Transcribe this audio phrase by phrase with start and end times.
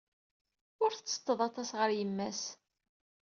[0.83, 2.41] Ur tetteṭṭeḍ aṭas ɣer yemma-s.